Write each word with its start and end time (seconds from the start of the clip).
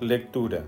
Lectura. 0.00 0.64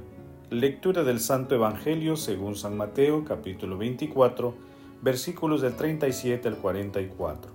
Lectura 0.51 1.05
del 1.05 1.19
Santo 1.19 1.55
Evangelio 1.55 2.17
según 2.17 2.55
San 2.55 2.77
Mateo 2.77 3.25
capítulo 3.25 3.79
24 3.79 4.55
versículos 5.01 5.63
del 5.63 5.75
37 5.75 6.49
al 6.49 6.59
44. 6.59 7.51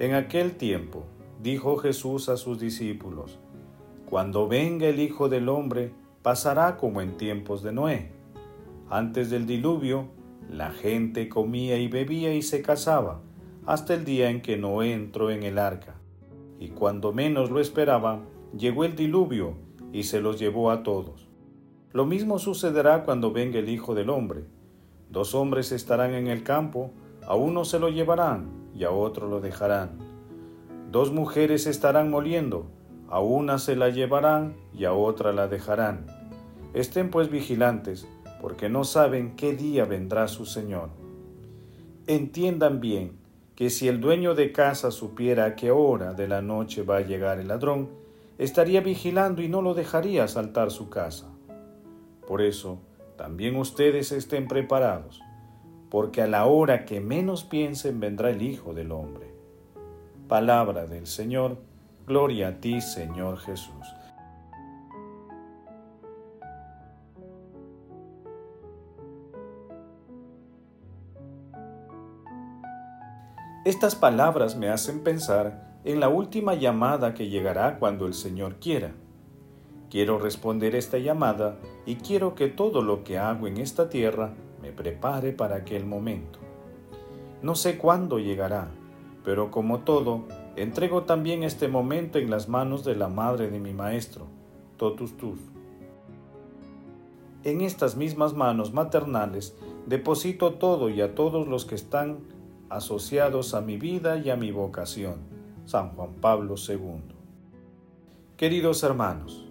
En 0.00 0.14
aquel 0.14 0.56
tiempo 0.56 1.04
dijo 1.40 1.76
Jesús 1.76 2.28
a 2.28 2.36
sus 2.36 2.58
discípulos, 2.58 3.38
Cuando 4.10 4.48
venga 4.48 4.88
el 4.88 4.98
Hijo 4.98 5.28
del 5.28 5.48
Hombre, 5.48 5.92
pasará 6.22 6.76
como 6.76 7.00
en 7.00 7.16
tiempos 7.16 7.62
de 7.62 7.72
Noé. 7.72 8.10
Antes 8.90 9.30
del 9.30 9.46
diluvio, 9.46 10.08
la 10.50 10.72
gente 10.72 11.28
comía 11.28 11.78
y 11.78 11.86
bebía 11.86 12.34
y 12.34 12.42
se 12.42 12.60
casaba, 12.60 13.20
hasta 13.66 13.94
el 13.94 14.04
día 14.04 14.30
en 14.30 14.42
que 14.42 14.56
Noé 14.56 14.94
entró 14.94 15.30
en 15.30 15.44
el 15.44 15.58
arca. 15.60 15.94
Y 16.58 16.70
cuando 16.70 17.12
menos 17.12 17.52
lo 17.52 17.60
esperaban, 17.60 18.24
llegó 18.52 18.84
el 18.84 18.96
diluvio 18.96 19.67
y 19.92 20.04
se 20.04 20.20
los 20.20 20.38
llevó 20.38 20.70
a 20.70 20.82
todos. 20.82 21.28
Lo 21.92 22.04
mismo 22.04 22.38
sucederá 22.38 23.04
cuando 23.04 23.32
venga 23.32 23.58
el 23.58 23.68
Hijo 23.68 23.94
del 23.94 24.10
Hombre. 24.10 24.44
Dos 25.10 25.34
hombres 25.34 25.72
estarán 25.72 26.14
en 26.14 26.26
el 26.26 26.42
campo, 26.42 26.90
a 27.26 27.34
uno 27.34 27.64
se 27.64 27.78
lo 27.78 27.88
llevarán 27.88 28.50
y 28.74 28.84
a 28.84 28.90
otro 28.90 29.28
lo 29.28 29.40
dejarán. 29.40 29.98
Dos 30.90 31.12
mujeres 31.12 31.66
estarán 31.66 32.10
moliendo, 32.10 32.66
a 33.08 33.20
una 33.20 33.58
se 33.58 33.76
la 33.76 33.88
llevarán 33.88 34.56
y 34.72 34.84
a 34.84 34.92
otra 34.92 35.32
la 35.32 35.48
dejarán. 35.48 36.06
Estén 36.74 37.10
pues 37.10 37.30
vigilantes, 37.30 38.06
porque 38.40 38.68
no 38.68 38.84
saben 38.84 39.34
qué 39.36 39.54
día 39.54 39.84
vendrá 39.84 40.28
su 40.28 40.46
Señor. 40.46 40.90
Entiendan 42.06 42.80
bien 42.80 43.18
que 43.54 43.70
si 43.70 43.88
el 43.88 44.00
dueño 44.00 44.34
de 44.34 44.52
casa 44.52 44.90
supiera 44.90 45.44
a 45.46 45.56
qué 45.56 45.70
hora 45.70 46.12
de 46.12 46.28
la 46.28 46.42
noche 46.42 46.82
va 46.82 46.98
a 46.98 47.00
llegar 47.00 47.40
el 47.40 47.48
ladrón, 47.48 47.88
estaría 48.38 48.80
vigilando 48.80 49.42
y 49.42 49.48
no 49.48 49.60
lo 49.62 49.74
dejaría 49.74 50.26
saltar 50.28 50.70
su 50.70 50.88
casa. 50.88 51.26
Por 52.26 52.40
eso, 52.40 52.78
también 53.16 53.56
ustedes 53.56 54.12
estén 54.12 54.46
preparados, 54.46 55.20
porque 55.90 56.22
a 56.22 56.26
la 56.28 56.46
hora 56.46 56.84
que 56.84 57.00
menos 57.00 57.44
piensen 57.44 58.00
vendrá 58.00 58.30
el 58.30 58.42
Hijo 58.42 58.74
del 58.74 58.92
Hombre. 58.92 59.34
Palabra 60.28 60.86
del 60.86 61.06
Señor, 61.06 61.58
gloria 62.06 62.48
a 62.48 62.60
ti, 62.60 62.80
Señor 62.80 63.38
Jesús. 63.38 63.86
Estas 73.64 73.96
palabras 73.96 74.56
me 74.56 74.70
hacen 74.70 75.02
pensar 75.02 75.67
en 75.84 76.00
la 76.00 76.08
última 76.08 76.54
llamada 76.54 77.14
que 77.14 77.28
llegará 77.28 77.78
cuando 77.78 78.06
el 78.06 78.14
Señor 78.14 78.56
quiera. 78.56 78.92
Quiero 79.90 80.18
responder 80.18 80.74
esta 80.74 80.98
llamada 80.98 81.56
y 81.86 81.96
quiero 81.96 82.34
que 82.34 82.48
todo 82.48 82.82
lo 82.82 83.04
que 83.04 83.18
hago 83.18 83.46
en 83.46 83.58
esta 83.58 83.88
tierra 83.88 84.34
me 84.60 84.72
prepare 84.72 85.32
para 85.32 85.56
aquel 85.56 85.86
momento. 85.86 86.40
No 87.42 87.54
sé 87.54 87.78
cuándo 87.78 88.18
llegará, 88.18 88.68
pero 89.24 89.50
como 89.50 89.80
todo, 89.80 90.24
entrego 90.56 91.04
también 91.04 91.44
este 91.44 91.68
momento 91.68 92.18
en 92.18 92.28
las 92.28 92.48
manos 92.48 92.84
de 92.84 92.96
la 92.96 93.08
madre 93.08 93.48
de 93.48 93.60
mi 93.60 93.72
maestro, 93.72 94.26
Totus 94.76 95.16
Tus. 95.16 95.38
En 97.44 97.60
estas 97.60 97.96
mismas 97.96 98.34
manos 98.34 98.74
maternales 98.74 99.56
deposito 99.86 100.54
todo 100.54 100.90
y 100.90 101.00
a 101.00 101.14
todos 101.14 101.46
los 101.46 101.64
que 101.64 101.76
están 101.76 102.18
asociados 102.68 103.54
a 103.54 103.60
mi 103.60 103.78
vida 103.78 104.18
y 104.18 104.28
a 104.28 104.36
mi 104.36 104.50
vocación 104.50 105.27
San 105.68 105.90
Juan 105.90 106.14
Pablo 106.22 106.54
II. 106.56 107.02
Queridos 108.38 108.82
hermanos, 108.84 109.44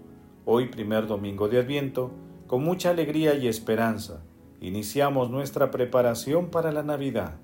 hoy 0.45 0.65
primer 0.65 1.05
domingo 1.05 1.47
de 1.47 1.59
Adviento, 1.59 2.09
con 2.47 2.63
mucha 2.63 2.89
alegría 2.89 3.35
y 3.35 3.47
esperanza, 3.47 4.23
iniciamos 4.59 5.29
nuestra 5.29 5.69
preparación 5.69 6.47
para 6.47 6.71
la 6.71 6.81
Navidad 6.81 7.35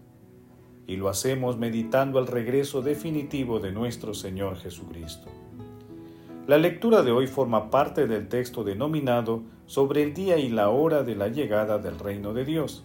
y 0.88 0.96
lo 0.96 1.08
hacemos 1.08 1.56
meditando 1.56 2.18
el 2.18 2.26
regreso 2.26 2.82
definitivo 2.82 3.60
de 3.60 3.72
nuestro 3.72 4.16
Señor 4.16 4.58
Jesucristo. 4.58 5.30
La 6.48 6.58
lectura 6.58 7.04
de 7.04 7.12
hoy 7.12 7.28
forma 7.28 7.70
parte 7.70 8.08
del 8.08 8.28
texto 8.28 8.64
denominado 8.64 9.44
sobre 9.68 10.02
el 10.02 10.16
día 10.16 10.40
y 10.40 10.50
la 10.50 10.70
hora 10.70 11.04
de 11.04 11.16
la 11.16 11.28
llegada 11.28 11.78
del 11.78 12.00
reino 12.00 12.34
de 12.34 12.44
Dios, 12.44 12.84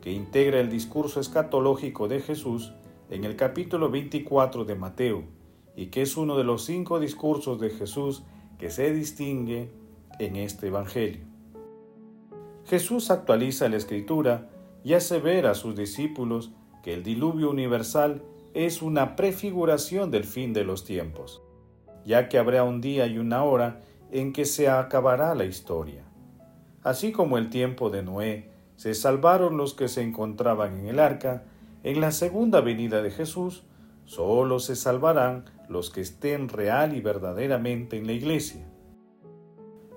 que 0.00 0.10
integra 0.10 0.58
el 0.58 0.70
discurso 0.70 1.20
escatológico 1.20 2.08
de 2.08 2.20
Jesús 2.20 2.72
en 3.10 3.24
el 3.24 3.36
capítulo 3.36 3.90
24 3.90 4.64
de 4.64 4.74
Mateo 4.74 5.24
y 5.76 5.86
que 5.86 6.02
es 6.02 6.16
uno 6.16 6.36
de 6.36 6.44
los 6.44 6.64
cinco 6.64 7.00
discursos 7.00 7.60
de 7.60 7.70
Jesús 7.70 8.22
que 8.58 8.70
se 8.70 8.92
distingue 8.92 9.70
en 10.18 10.36
este 10.36 10.66
Evangelio. 10.66 11.22
Jesús 12.66 13.10
actualiza 13.10 13.68
la 13.68 13.76
escritura 13.76 14.50
y 14.84 14.94
hace 14.94 15.20
ver 15.20 15.46
a 15.46 15.54
sus 15.54 15.74
discípulos 15.74 16.50
que 16.82 16.94
el 16.94 17.02
diluvio 17.02 17.50
universal 17.50 18.22
es 18.54 18.82
una 18.82 19.16
prefiguración 19.16 20.10
del 20.10 20.24
fin 20.24 20.52
de 20.52 20.64
los 20.64 20.84
tiempos, 20.84 21.42
ya 22.04 22.28
que 22.28 22.38
habrá 22.38 22.64
un 22.64 22.80
día 22.80 23.06
y 23.06 23.18
una 23.18 23.44
hora 23.44 23.80
en 24.10 24.32
que 24.32 24.44
se 24.44 24.68
acabará 24.68 25.34
la 25.34 25.44
historia. 25.44 26.02
Así 26.82 27.12
como 27.12 27.38
el 27.38 27.50
tiempo 27.50 27.90
de 27.90 28.02
Noé 28.02 28.50
se 28.76 28.94
salvaron 28.94 29.56
los 29.56 29.74
que 29.74 29.88
se 29.88 30.02
encontraban 30.02 30.80
en 30.80 30.88
el 30.88 30.98
arca, 30.98 31.44
en 31.82 32.00
la 32.00 32.10
segunda 32.10 32.60
venida 32.60 33.02
de 33.02 33.10
Jesús, 33.10 33.64
solo 34.04 34.58
se 34.58 34.74
salvarán 34.74 35.44
los 35.68 35.90
que 35.90 36.00
estén 36.00 36.48
real 36.48 36.96
y 36.96 37.00
verdaderamente 37.00 37.96
en 37.96 38.06
la 38.06 38.12
iglesia. 38.12 38.66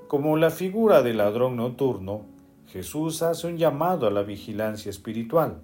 Como 0.08 0.38
la 0.38 0.50
figura 0.50 1.02
del 1.02 1.18
ladrón 1.18 1.56
nocturno, 1.56 2.26
Jesús 2.68 3.24
hace 3.24 3.48
un 3.48 3.58
llamado 3.58 4.08
a 4.08 4.12
la 4.12 4.24
vigilancia 4.24 4.90
espiritual, 4.90 5.62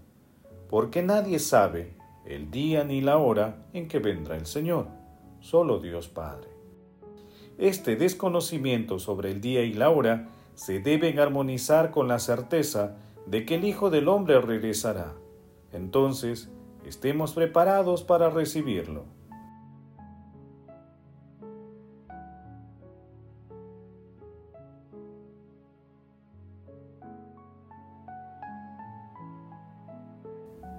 porque 0.70 1.04
nadie 1.04 1.40
sabe 1.40 1.94
el 2.26 2.50
día 2.50 2.84
ni 2.84 3.02
la 3.02 3.18
hora 3.18 3.68
en 3.74 3.88
que 3.88 4.00
vendrá 4.00 4.36
el 4.36 4.46
Señor, 4.46 4.88
solo 5.40 5.80
Dios 5.80 6.08
Padre. 6.08 6.50
Este 7.58 7.96
desconocimiento 7.96 9.00
sobre 9.00 9.32
el 9.32 9.42
día 9.42 9.64
y 9.64 9.74
la 9.74 9.90
hora 9.90 10.30
se 10.56 10.80
debe 10.80 11.20
armonizar 11.20 11.92
con 11.92 12.08
la 12.08 12.20
certeza 12.20 12.98
de 13.26 13.46
que 13.46 13.56
el 13.56 13.66
Hijo 13.66 13.90
del 13.90 14.08
Hombre 14.08 14.40
regresará 14.42 15.14
entonces 15.72 16.50
estemos 16.86 17.34
preparados 17.34 18.04
para 18.04 18.30
recibirlo. 18.30 19.06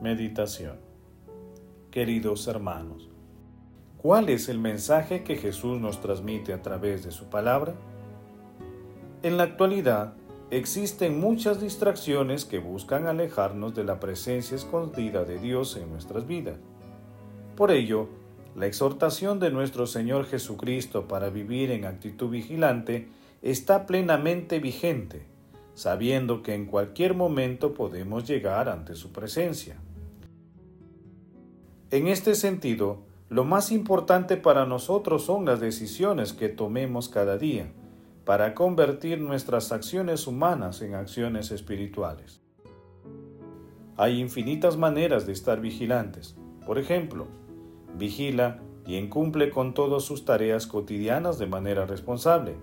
Meditación 0.01 0.89
Queridos 1.91 2.47
hermanos, 2.47 3.09
¿cuál 3.97 4.29
es 4.29 4.49
el 4.51 4.59
mensaje 4.59 5.25
que 5.25 5.37
Jesús 5.37 5.81
nos 5.81 6.01
transmite 6.01 6.53
a 6.53 6.61
través 6.61 7.03
de 7.03 7.11
su 7.11 7.25
palabra? 7.31 7.75
En 9.23 9.39
la 9.39 9.45
actualidad, 9.45 10.15
Existen 10.51 11.21
muchas 11.21 11.61
distracciones 11.61 12.47
que 12.47 12.59
buscan 12.59 13.07
alejarnos 13.07 13.75
de 13.75 13.85
la 13.85 14.01
presencia 14.01 14.57
escondida 14.57 15.25
de 15.25 15.39
Dios 15.39 15.77
en 15.77 15.91
nuestras 15.91 16.27
vidas. 16.27 16.57
Por 17.55 17.71
ello, 17.71 18.09
la 18.57 18.67
exhortación 18.67 19.41
de 19.41 19.51
nuestro 19.51 19.87
Señor 19.87 20.25
Jesucristo 20.25 21.07
para 21.07 21.29
vivir 21.29 21.71
en 21.71 21.85
actitud 21.85 22.31
vigilante 22.31 23.09
está 23.43 23.85
plenamente 23.85 24.59
vigente, 24.59 25.27
sabiendo 25.75 26.43
que 26.43 26.55
en 26.55 26.65
cualquier 26.65 27.15
momento 27.15 27.75
podemos 27.75 28.27
llegar 28.27 28.71
ante 28.71 28.95
su 28.95 29.13
presencia. 29.13 29.77
En 31.91 32.09
este 32.09 32.35
sentido, 32.35 33.03
lo 33.29 33.45
más 33.45 33.71
importante 33.71 34.39
para 34.39 34.65
nosotros 34.65 35.25
son 35.25 35.45
las 35.45 35.61
decisiones 35.61 36.33
que 36.33 36.49
tomemos 36.49 37.11
cada 37.11 37.37
día, 37.37 37.71
para 38.29 38.53
convertir 38.53 39.23
nuestras 39.23 39.73
acciones 39.73 40.27
humanas 40.27 40.83
en 40.83 40.95
acciones 40.95 41.51
espirituales. 41.51 42.43
Hay 43.97 44.21
infinitas 44.21 44.77
maneras 44.77 45.25
de 45.25 45.33
estar 45.33 45.63
vigilantes. 45.63 46.37
Por 46.67 46.79
ejemplo, 46.79 47.27
vigila 47.97 48.59
quien 48.85 49.09
cumple 49.09 49.49
con 49.49 49.73
todas 49.73 50.03
sus 50.03 50.27
tareas 50.27 50.67
cotidianas 50.67 51.39
de 51.39 51.47
manera 51.47 51.87
responsable. 51.87 52.57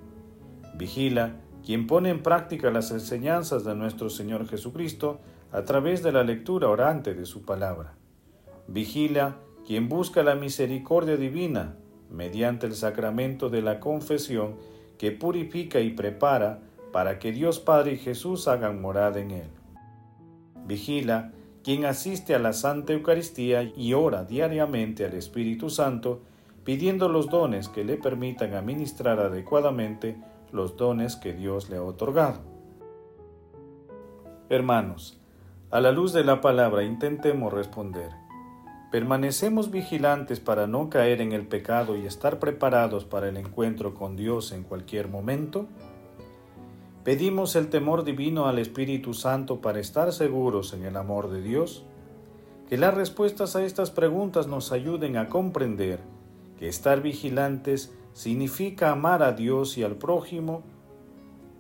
Vigila 0.76 1.38
quien 1.66 1.88
pone 1.88 2.12
en 2.12 2.22
práctica 2.22 2.70
las 2.70 2.92
enseñanzas 2.92 3.64
de 3.64 3.74
nuestro 3.74 4.12
Señor 4.12 4.48
Jesucristo 4.48 5.20
a 5.52 5.64
través 5.64 6.04
de 6.04 6.12
la 6.12 6.24
lectura 6.24 6.70
orante 6.70 7.16
de 7.16 7.26
su 7.26 7.42
palabra. 7.42 7.96
Vigila 8.68 9.38
quien 9.66 9.90
busca 9.90 10.22
la 10.22 10.36
misericordia 10.36 11.18
divina 11.18 11.76
mediante 12.12 12.68
el 12.68 12.76
sacramento 12.76 13.50
de 13.50 13.64
la 13.64 13.80
confesión 13.80 14.58
que 14.98 15.12
purifica 15.12 15.80
y 15.80 15.92
prepara 15.92 16.60
para 16.92 17.20
que 17.20 17.32
Dios 17.32 17.60
Padre 17.60 17.94
y 17.94 17.98
Jesús 17.98 18.48
hagan 18.48 18.82
morada 18.82 19.20
en 19.20 19.32
él. 19.32 19.50
Vigila 20.66 21.32
quien 21.64 21.86
asiste 21.86 22.36
a 22.36 22.40
la 22.40 22.54
Santa 22.54 22.94
Eucaristía 22.94 23.64
y 23.64 23.94
ora 23.94 24.24
diariamente 24.24 25.04
al 25.04 25.16
Espíritu 25.16 25.72
Santo, 25.72 26.22
pidiendo 26.64 27.10
los 27.10 27.30
dones 27.30 27.70
que 27.70 27.84
le 27.84 27.98
permitan 27.98 28.54
administrar 28.54 29.20
adecuadamente 29.20 30.16
los 30.52 30.78
dones 30.78 31.16
que 31.16 31.34
Dios 31.34 31.70
le 31.70 31.78
ha 31.78 31.84
otorgado. 31.84 32.42
Hermanos, 34.50 35.20
a 35.72 35.82
la 35.82 35.92
luz 35.92 36.14
de 36.14 36.24
la 36.24 36.40
palabra 36.40 36.84
intentemos 36.84 37.52
responder. 37.52 38.25
¿Permanecemos 38.96 39.72
vigilantes 39.72 40.40
para 40.40 40.68
no 40.68 40.90
caer 40.90 41.20
en 41.20 41.34
el 41.34 41.46
pecado 41.46 41.98
y 41.98 42.06
estar 42.06 42.40
preparados 42.40 43.04
para 43.04 43.28
el 43.28 43.36
encuentro 43.36 43.94
con 43.94 44.16
Dios 44.16 44.54
en 44.54 44.64
cualquier 44.64 45.10
momento? 45.10 45.68
¿Pedimos 47.04 47.58
el 47.58 47.68
temor 47.68 48.06
divino 48.06 48.46
al 48.46 48.58
Espíritu 48.58 49.14
Santo 49.14 49.60
para 49.60 49.82
estar 49.82 50.14
seguros 50.14 50.72
en 50.72 50.86
el 50.86 50.96
amor 50.96 51.30
de 51.30 51.42
Dios? 51.42 51.84
Que 52.70 52.78
las 52.78 52.94
respuestas 52.94 53.58
a 53.58 53.66
estas 53.66 53.92
preguntas 53.92 54.48
nos 54.48 54.72
ayuden 54.72 55.18
a 55.18 55.28
comprender 55.28 56.00
que 56.58 56.70
estar 56.70 57.02
vigilantes 57.02 57.94
significa 58.14 58.92
amar 58.92 59.24
a 59.24 59.34
Dios 59.34 59.78
y 59.78 59.84
al 59.84 59.98
prójimo, 59.98 60.64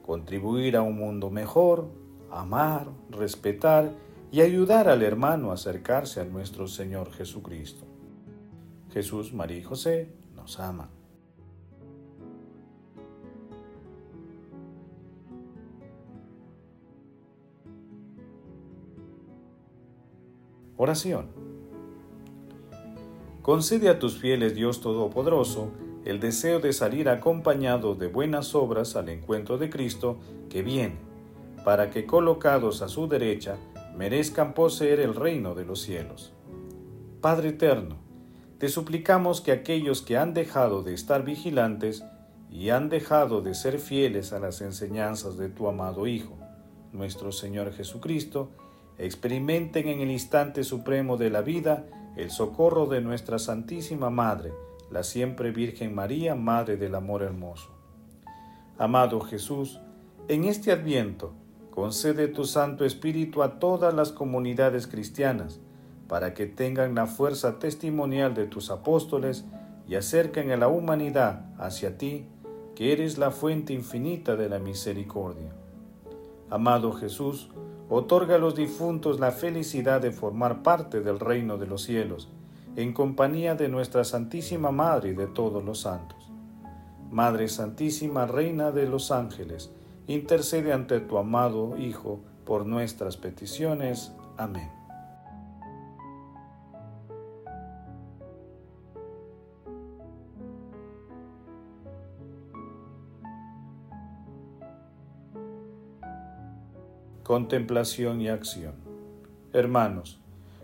contribuir 0.05 0.77
a 0.77 0.83
un 0.83 0.95
mundo 0.95 1.29
mejor, 1.31 1.89
amar, 2.31 2.87
respetar 3.09 3.91
y 4.31 4.41
ayudar 4.41 4.89
al 4.89 5.01
hermano 5.03 5.51
a 5.51 5.53
acercarse 5.53 6.21
a 6.21 6.25
nuestro 6.25 6.67
Señor 6.67 7.11
Jesucristo. 7.11 7.85
Jesús, 8.93 9.33
María 9.33 9.57
y 9.57 9.63
José 9.63 10.09
nos 10.35 10.59
aman. 10.59 10.89
Oración. 20.77 21.27
Concede 23.41 23.89
a 23.89 23.99
tus 23.99 24.17
fieles 24.17 24.55
Dios 24.55 24.81
Todopoderoso 24.81 25.71
el 26.03 26.19
deseo 26.19 26.59
de 26.59 26.73
salir 26.73 27.09
acompañado 27.09 27.95
de 27.95 28.07
buenas 28.07 28.53
obras 28.53 28.95
al 28.95 29.09
encuentro 29.09 29.57
de 29.57 29.69
Cristo 29.69 30.17
que 30.49 30.61
viene, 30.61 30.97
para 31.63 31.89
que 31.89 32.05
colocados 32.05 32.81
a 32.81 32.87
su 32.87 33.07
derecha 33.07 33.57
merezcan 33.97 34.53
poseer 34.53 34.99
el 34.99 35.15
reino 35.15 35.55
de 35.55 35.65
los 35.65 35.81
cielos. 35.81 36.33
Padre 37.21 37.49
eterno, 37.49 37.97
te 38.57 38.69
suplicamos 38.69 39.41
que 39.41 39.51
aquellos 39.51 40.01
que 40.01 40.17
han 40.17 40.33
dejado 40.33 40.83
de 40.83 40.93
estar 40.93 41.23
vigilantes 41.23 42.03
y 42.49 42.69
han 42.69 42.89
dejado 42.89 43.41
de 43.41 43.53
ser 43.53 43.79
fieles 43.79 44.33
a 44.33 44.39
las 44.39 44.61
enseñanzas 44.61 45.37
de 45.37 45.49
tu 45.49 45.67
amado 45.67 46.07
Hijo, 46.07 46.37
nuestro 46.93 47.31
Señor 47.31 47.73
Jesucristo, 47.73 48.51
experimenten 48.97 49.87
en 49.87 49.99
el 50.01 50.11
instante 50.11 50.63
supremo 50.63 51.17
de 51.17 51.29
la 51.29 51.41
vida 51.41 51.85
el 52.15 52.31
socorro 52.31 52.85
de 52.85 53.01
nuestra 53.01 53.39
Santísima 53.39 54.09
Madre, 54.09 54.53
la 54.89 55.03
siempre 55.03 55.51
Virgen 55.51 55.93
María, 55.93 56.35
Madre 56.35 56.77
del 56.77 56.95
Amor 56.95 57.23
Hermoso. 57.23 57.71
Amado 58.77 59.19
Jesús, 59.21 59.79
en 60.27 60.45
este 60.45 60.71
adviento, 60.71 61.33
Concede 61.75 62.29
tu 62.29 62.45
Santo 62.45 62.85
Espíritu 62.85 63.43
a 63.43 63.59
todas 63.59 63.93
las 63.93 64.13
comunidades 64.13 64.87
cristianas, 64.87 65.59
para 66.07 66.33
que 66.33 66.45
tengan 66.45 66.95
la 66.95 67.05
fuerza 67.05 67.59
testimonial 67.59 68.33
de 68.33 68.47
tus 68.47 68.71
apóstoles 68.71 69.43
y 69.85 69.95
acerquen 69.95 70.51
a 70.51 70.57
la 70.57 70.69
humanidad 70.69 71.45
hacia 71.59 71.97
ti, 71.97 72.27
que 72.75 72.93
eres 72.93 73.17
la 73.17 73.29
fuente 73.29 73.73
infinita 73.73 74.37
de 74.37 74.47
la 74.47 74.57
misericordia. 74.57 75.53
Amado 76.49 76.93
Jesús, 76.93 77.49
otorga 77.89 78.35
a 78.35 78.39
los 78.39 78.55
difuntos 78.55 79.19
la 79.19 79.31
felicidad 79.31 79.99
de 79.99 80.11
formar 80.11 80.63
parte 80.63 81.01
del 81.01 81.19
reino 81.19 81.57
de 81.57 81.67
los 81.67 81.83
cielos, 81.83 82.29
en 82.77 82.93
compañía 82.93 83.55
de 83.55 83.67
nuestra 83.67 84.05
Santísima 84.05 84.71
Madre 84.71 85.09
y 85.09 85.13
de 85.13 85.27
todos 85.27 85.61
los 85.63 85.81
santos. 85.81 86.31
Madre 87.11 87.49
Santísima, 87.49 88.25
Reina 88.25 88.71
de 88.71 88.87
los 88.87 89.11
ángeles, 89.11 89.74
intercede 90.07 90.73
ante 90.73 90.99
tu 90.99 91.17
amado 91.17 91.77
Hijo 91.77 92.21
por 92.45 92.65
nuestras 92.65 93.17
peticiones. 93.17 94.11
Amén. 94.37 94.69
Contemplación 107.23 108.21
y 108.21 108.29
acción. 108.29 108.75
Hermanos, 109.51 110.19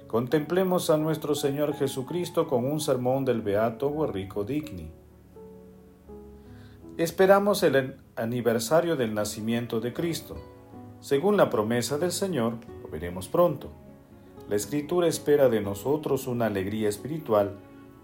contemplemos 0.06 0.92
a 0.92 0.98
nuestro 0.98 1.34
Señor 1.34 1.74
Jesucristo 1.74 2.48
con 2.48 2.66
un 2.66 2.80
sermón 2.80 3.26
del 3.26 3.42
Beato 3.42 3.92
Guerrico 3.92 4.44
Digni. 4.44 5.01
Esperamos 7.02 7.64
el 7.64 7.96
aniversario 8.16 8.96
del 8.96 9.16
nacimiento 9.16 9.80
de 9.80 9.92
Cristo. 9.92 10.36
Según 11.00 11.36
la 11.36 11.50
promesa 11.50 11.98
del 11.98 12.12
Señor, 12.12 12.58
lo 12.84 12.90
veremos 12.90 13.28
pronto. 13.28 13.72
La 14.48 14.56
Escritura 14.56 15.08
espera 15.08 15.50
de 15.50 15.62
nosotros 15.62 16.28
una 16.28 16.46
alegría 16.46 16.90
espiritual 16.90 17.58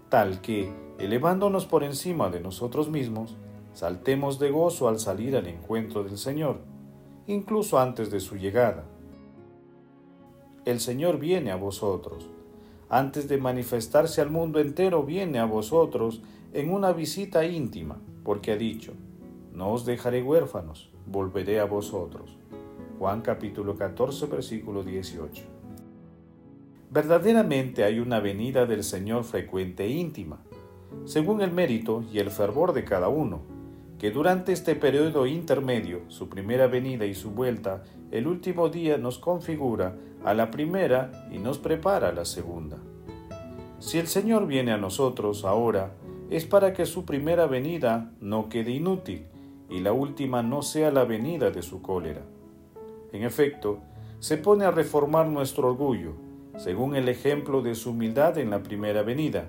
tal 0.08 0.40
que, 0.40 0.72
elevándonos 0.98 1.64
por 1.64 1.84
encima 1.84 2.28
de 2.28 2.40
nosotros 2.40 2.88
mismos, 2.88 3.36
saltemos 3.72 4.40
de 4.40 4.50
gozo 4.50 4.88
al 4.88 4.98
salir 4.98 5.36
al 5.36 5.46
encuentro 5.46 6.02
del 6.02 6.18
Señor, 6.18 6.58
incluso 7.28 7.78
antes 7.78 8.10
de 8.10 8.18
su 8.18 8.34
llegada. 8.34 8.84
El 10.64 10.80
Señor 10.80 11.20
viene 11.20 11.52
a 11.52 11.56
vosotros. 11.56 12.28
Antes 12.88 13.28
de 13.28 13.38
manifestarse 13.38 14.20
al 14.20 14.30
mundo 14.30 14.58
entero, 14.58 15.04
viene 15.04 15.38
a 15.38 15.44
vosotros 15.44 16.20
en 16.52 16.72
una 16.72 16.90
visita 16.90 17.46
íntima, 17.46 18.00
porque 18.28 18.52
ha 18.52 18.58
dicho, 18.58 18.92
no 19.54 19.72
os 19.72 19.86
dejaré 19.86 20.22
huérfanos, 20.22 20.90
volveré 21.06 21.60
a 21.60 21.64
vosotros. 21.64 22.36
Juan 22.98 23.22
capítulo 23.22 23.74
14, 23.74 24.26
versículo 24.26 24.82
18. 24.82 25.44
Verdaderamente 26.90 27.84
hay 27.84 28.00
una 28.00 28.20
venida 28.20 28.66
del 28.66 28.84
Señor 28.84 29.24
frecuente 29.24 29.86
e 29.86 29.92
íntima, 29.92 30.40
según 31.06 31.40
el 31.40 31.52
mérito 31.52 32.04
y 32.12 32.18
el 32.18 32.30
fervor 32.30 32.74
de 32.74 32.84
cada 32.84 33.08
uno, 33.08 33.40
que 33.98 34.10
durante 34.10 34.52
este 34.52 34.74
periodo 34.74 35.26
intermedio, 35.26 36.02
su 36.08 36.28
primera 36.28 36.66
venida 36.66 37.06
y 37.06 37.14
su 37.14 37.30
vuelta, 37.30 37.82
el 38.10 38.26
último 38.26 38.68
día 38.68 38.98
nos 38.98 39.18
configura 39.18 39.96
a 40.22 40.34
la 40.34 40.50
primera 40.50 41.30
y 41.32 41.38
nos 41.38 41.56
prepara 41.56 42.10
a 42.10 42.12
la 42.12 42.26
segunda. 42.26 42.76
Si 43.78 43.98
el 43.98 44.06
Señor 44.06 44.46
viene 44.46 44.72
a 44.72 44.76
nosotros 44.76 45.46
ahora, 45.46 45.94
es 46.30 46.44
para 46.44 46.72
que 46.72 46.86
su 46.86 47.04
primera 47.04 47.46
venida 47.46 48.12
no 48.20 48.48
quede 48.48 48.72
inútil, 48.72 49.26
y 49.70 49.80
la 49.80 49.92
última 49.92 50.42
no 50.42 50.62
sea 50.62 50.90
la 50.90 51.04
venida 51.04 51.50
de 51.50 51.62
su 51.62 51.82
cólera. 51.82 52.22
En 53.12 53.22
efecto, 53.22 53.78
se 54.18 54.36
pone 54.36 54.64
a 54.64 54.70
reformar 54.70 55.28
nuestro 55.28 55.68
orgullo, 55.68 56.12
según 56.56 56.96
el 56.96 57.08
ejemplo 57.08 57.62
de 57.62 57.74
su 57.74 57.90
humildad 57.90 58.36
en 58.38 58.50
la 58.50 58.62
primera 58.62 59.02
venida, 59.02 59.48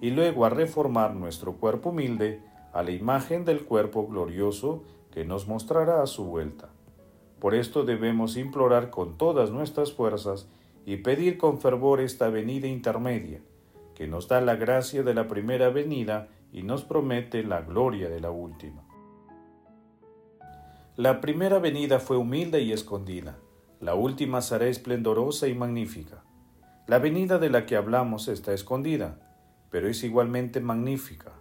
y 0.00 0.10
luego 0.10 0.44
a 0.44 0.50
reformar 0.50 1.14
nuestro 1.14 1.54
cuerpo 1.54 1.90
humilde 1.90 2.42
a 2.72 2.82
la 2.82 2.90
imagen 2.90 3.44
del 3.44 3.64
cuerpo 3.64 4.06
glorioso 4.06 4.84
que 5.10 5.24
nos 5.24 5.48
mostrará 5.48 6.02
a 6.02 6.06
su 6.06 6.24
vuelta. 6.24 6.68
Por 7.40 7.54
esto 7.54 7.84
debemos 7.84 8.36
implorar 8.36 8.90
con 8.90 9.16
todas 9.16 9.50
nuestras 9.50 9.92
fuerzas 9.92 10.48
y 10.84 10.96
pedir 10.96 11.38
con 11.38 11.58
fervor 11.60 12.00
esta 12.00 12.28
venida 12.28 12.66
intermedia, 12.66 13.40
que 13.98 14.06
nos 14.06 14.28
da 14.28 14.40
la 14.40 14.54
gracia 14.54 15.02
de 15.02 15.12
la 15.12 15.26
primera 15.26 15.70
venida 15.70 16.28
y 16.52 16.62
nos 16.62 16.84
promete 16.84 17.42
la 17.42 17.62
gloria 17.62 18.08
de 18.08 18.20
la 18.20 18.30
última. 18.30 18.84
La 20.94 21.20
primera 21.20 21.58
venida 21.58 21.98
fue 21.98 22.16
humilde 22.16 22.60
y 22.60 22.72
escondida, 22.72 23.40
la 23.80 23.96
última 23.96 24.40
será 24.40 24.68
esplendorosa 24.68 25.48
y 25.48 25.56
magnífica. 25.56 26.22
La 26.86 27.00
venida 27.00 27.40
de 27.40 27.50
la 27.50 27.66
que 27.66 27.74
hablamos 27.74 28.28
está 28.28 28.52
escondida, 28.52 29.18
pero 29.68 29.88
es 29.88 30.04
igualmente 30.04 30.60
magnífica. 30.60 31.32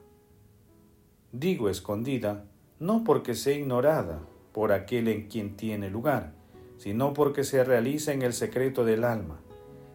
Digo 1.32 1.70
escondida, 1.70 2.46
no 2.80 3.04
porque 3.04 3.36
sea 3.36 3.56
ignorada 3.56 4.20
por 4.52 4.72
aquel 4.72 5.10
en 5.10 5.28
quien 5.28 5.58
tiene 5.58 5.92
lugar, 5.92 6.34
sino 6.78 7.14
porque 7.14 7.44
se 7.44 7.64
realiza 7.64 8.14
en 8.14 8.24
el 8.24 8.34
secreto 8.34 8.84
del 8.84 9.04
alma, 9.04 9.42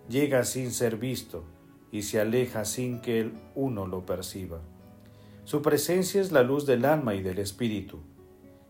llega 0.08 0.44
sin 0.44 0.70
ser 0.70 0.96
visto 0.96 1.42
y 1.92 2.02
se 2.02 2.18
aleja 2.18 2.64
sin 2.64 3.00
que 3.00 3.20
el 3.20 3.32
uno 3.54 3.86
lo 3.86 4.04
perciba. 4.04 4.60
Su 5.44 5.60
presencia 5.60 6.20
es 6.20 6.32
la 6.32 6.42
luz 6.42 6.66
del 6.66 6.86
alma 6.86 7.14
y 7.14 7.22
del 7.22 7.38
espíritu. 7.38 7.98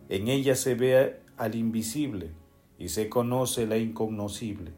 En 0.08 0.28
ella 0.28 0.56
se 0.56 0.74
ve 0.74 1.20
al 1.36 1.54
invisible 1.54 2.32
y 2.78 2.88
se 2.88 3.08
conoce 3.08 3.66
la 3.66 3.78
incognoscible. 3.78 4.72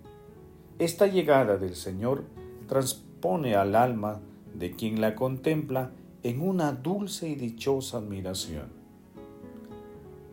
Esta 0.79 1.07
llegada 1.07 1.57
del 1.57 1.75
Señor 1.75 2.25
transpone 2.69 3.55
al 3.55 3.75
alma 3.75 4.21
de 4.55 4.73
quien 4.73 5.01
la 5.01 5.15
contempla 5.15 5.93
en 6.23 6.41
una 6.41 6.73
dulce 6.73 7.29
y 7.29 7.37
dichosa 7.37 7.99
admiración. 7.99 8.69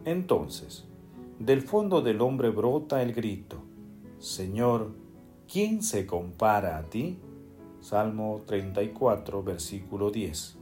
Entonces, 0.04 0.86
del 1.40 1.62
fondo 1.62 2.02
del 2.02 2.22
hombre 2.22 2.50
brota 2.50 3.02
el 3.02 3.14
grito, 3.14 3.64
Señor, 4.20 4.94
¿quién 5.52 5.82
se 5.82 6.06
compara 6.06 6.78
a 6.78 6.84
ti? 6.84 7.18
Salmo 7.82 8.42
34, 8.46 9.44
versículo 9.44 10.12
10. 10.12 10.58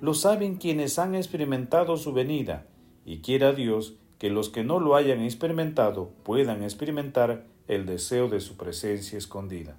Lo 0.00 0.14
saben 0.14 0.56
quienes 0.56 0.98
han 0.98 1.14
experimentado 1.14 1.96
su 1.96 2.12
venida, 2.12 2.66
y 3.04 3.18
quiera 3.18 3.52
Dios 3.52 3.94
que 4.18 4.30
los 4.30 4.48
que 4.48 4.64
no 4.64 4.80
lo 4.80 4.96
hayan 4.96 5.20
experimentado 5.20 6.10
puedan 6.22 6.62
experimentar 6.62 7.44
el 7.68 7.86
deseo 7.86 8.28
de 8.28 8.40
su 8.40 8.56
presencia 8.56 9.18
escondida. 9.18 9.76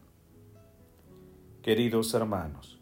Queridos 1.64 2.14
hermanos, 2.14 2.78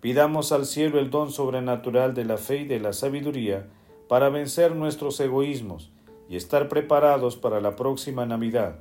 pidamos 0.00 0.50
al 0.50 0.64
cielo 0.64 0.98
el 0.98 1.10
don 1.10 1.30
sobrenatural 1.30 2.14
de 2.14 2.24
la 2.24 2.38
fe 2.38 2.62
y 2.62 2.64
de 2.64 2.80
la 2.80 2.92
sabiduría 2.92 3.68
para 4.08 4.30
vencer 4.30 4.74
nuestros 4.74 5.20
egoísmos 5.20 5.90
y 6.28 6.36
estar 6.36 6.68
preparados 6.68 7.36
para 7.36 7.60
la 7.60 7.76
próxima 7.76 8.24
Navidad 8.24 8.78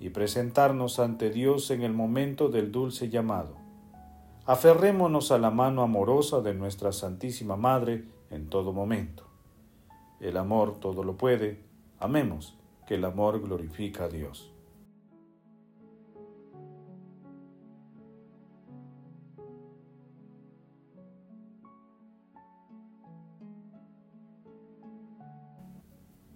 y 0.00 0.10
presentarnos 0.10 0.98
ante 0.98 1.30
Dios 1.30 1.70
en 1.70 1.82
el 1.82 1.92
momento 1.92 2.48
del 2.48 2.70
dulce 2.70 3.08
llamado. 3.08 3.56
Aferrémonos 4.46 5.30
a 5.30 5.38
la 5.38 5.50
mano 5.50 5.82
amorosa 5.82 6.40
de 6.40 6.54
nuestra 6.54 6.92
Santísima 6.92 7.56
Madre 7.56 8.04
en 8.30 8.48
todo 8.48 8.72
momento. 8.72 9.24
El 10.20 10.36
amor 10.36 10.80
todo 10.80 11.04
lo 11.04 11.16
puede. 11.16 11.60
Amemos, 11.98 12.56
que 12.86 12.94
el 12.94 13.04
amor 13.04 13.40
glorifica 13.40 14.04
a 14.04 14.08
Dios. 14.08 14.52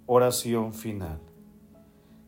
Oración 0.04 0.74
final. 0.74 1.31